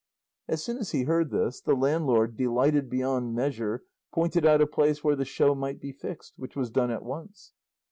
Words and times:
As 0.47 0.63
soon 0.63 0.79
as 0.79 0.93
he 0.93 1.03
heard 1.03 1.29
this, 1.29 1.61
the 1.61 1.75
landlord, 1.75 2.35
delighted 2.35 2.89
beyond 2.89 3.35
measure, 3.35 3.83
pointed 4.11 4.47
out 4.47 4.59
a 4.59 4.65
place 4.65 5.03
where 5.03 5.15
the 5.15 5.25
show 5.25 5.53
might 5.53 5.79
be 5.79 5.91
fixed, 5.91 6.33
which 6.37 6.55
was 6.55 6.71
done 6.71 6.89
at 6.89 7.03
once. 7.05 7.53